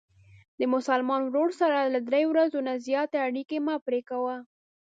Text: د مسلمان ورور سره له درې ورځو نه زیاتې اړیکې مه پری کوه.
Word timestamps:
د 0.59 0.61
مسلمان 0.73 1.21
ورور 1.25 1.49
سره 1.61 1.77
له 1.93 1.99
درې 2.09 2.23
ورځو 2.31 2.59
نه 2.67 2.73
زیاتې 2.87 3.17
اړیکې 3.27 3.57
مه 3.65 3.75
پری 3.85 4.01
کوه. 4.09 4.35